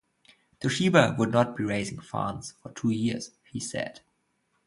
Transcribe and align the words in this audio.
Toshiba 0.59 1.15
would 1.15 1.31
not 1.31 1.55
be 1.55 1.63
raising 1.63 1.99
funds 1.99 2.55
for 2.59 2.71
two 2.71 2.89
years, 2.89 3.29
he 3.43 3.59
said. 3.59 4.01